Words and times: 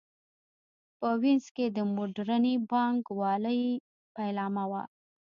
په 0.99 1.09
وینز 1.21 1.45
کې 1.55 1.65
د 1.75 1.77
موډرنې 1.93 2.53
بانک 2.71 3.03
والۍ 3.19 3.61
پیلامه 4.15 4.65
وه. 4.71 4.81